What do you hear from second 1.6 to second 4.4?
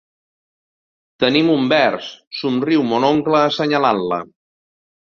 vers, somriu mon oncle assenyalant-la.